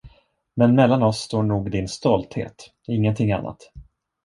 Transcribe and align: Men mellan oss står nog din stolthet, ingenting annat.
Men 0.55 0.75
mellan 0.75 1.03
oss 1.03 1.19
står 1.19 1.43
nog 1.43 1.71
din 1.71 1.87
stolthet, 1.87 2.71
ingenting 2.87 3.31
annat. 3.31 3.71